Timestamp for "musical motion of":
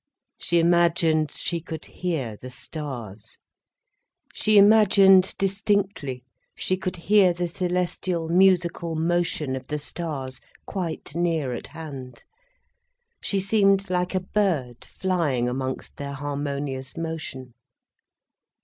8.27-9.67